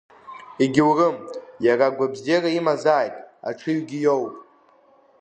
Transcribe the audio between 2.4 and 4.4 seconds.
имазааит, аҽыҩгьы иоуп!